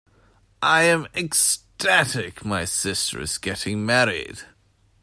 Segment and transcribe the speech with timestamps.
[0.63, 4.39] I am ecstatic my sister is getting married!.